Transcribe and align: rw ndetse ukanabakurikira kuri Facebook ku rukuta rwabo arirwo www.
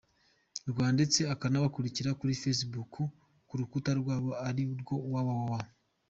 rw 0.69 0.77
ndetse 0.95 1.19
ukanabakurikira 1.33 2.11
kuri 2.19 2.33
Facebook 2.41 2.93
ku 3.47 3.53
rukuta 3.59 3.91
rwabo 3.99 4.29
arirwo 4.47 4.95
www. 5.13 5.51